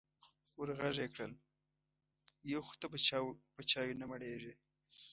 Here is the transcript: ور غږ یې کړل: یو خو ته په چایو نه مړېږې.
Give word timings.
ور 0.59 0.69
غږ 0.79 0.95
یې 1.03 1.07
کړل: 1.13 1.31
یو 2.51 2.61
خو 2.67 2.73
ته 2.81 2.85
په 3.55 3.61
چایو 3.71 3.99
نه 4.01 4.05
مړېږې. 4.11 4.53